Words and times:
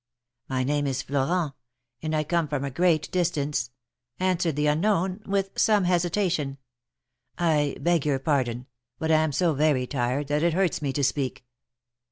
'^My 0.49 0.65
name 0.65 0.87
is 0.87 1.03
Florent, 1.03 1.53
and 2.01 2.15
I 2.15 2.23
come 2.23 2.47
from 2.47 2.65
a 2.65 2.71
great 2.71 3.11
distance," 3.11 3.69
answered 4.19 4.55
the 4.55 4.65
unknown, 4.65 5.21
with 5.27 5.51
some 5.57 5.83
hesitation. 5.83 6.57
I 7.37 7.75
beg 7.79 8.07
your 8.07 8.17
pardon, 8.17 8.65
but 8.97 9.11
I 9.11 9.21
am 9.23 9.31
so 9.31 9.53
very 9.53 9.85
tired 9.85 10.27
that 10.29 10.41
it 10.41 10.53
hurts 10.53 10.81
me 10.81 10.91
to 10.93 11.03
speak." 11.03 11.45